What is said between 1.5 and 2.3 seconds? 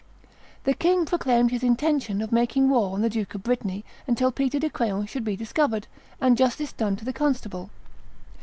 his intention